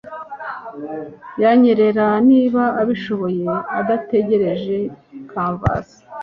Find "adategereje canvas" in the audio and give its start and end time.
3.79-5.87